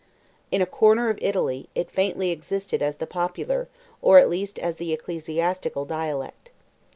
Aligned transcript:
In 0.49 0.63
a 0.63 0.65
corner 0.65 1.11
of 1.11 1.19
Italy, 1.21 1.69
it 1.75 1.91
faintly 1.91 2.31
existed 2.31 2.81
as 2.81 2.95
the 2.95 3.05
popular, 3.05 3.69
or 4.01 4.17
at 4.17 4.29
least 4.29 4.57
as 4.57 4.77
the 4.77 4.91
ecclesiastical 4.93 5.85
dialect. 5.85 6.49